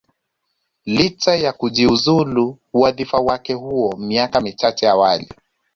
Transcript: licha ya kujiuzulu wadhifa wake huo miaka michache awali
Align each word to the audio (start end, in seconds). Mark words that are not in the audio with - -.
licha 0.85 1.35
ya 1.35 1.53
kujiuzulu 1.53 2.57
wadhifa 2.73 3.17
wake 3.19 3.53
huo 3.53 3.95
miaka 3.97 4.41
michache 4.41 4.89
awali 4.89 5.29